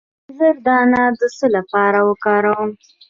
[0.03, 2.71] د انځر دانه د څه لپاره وکاروم؟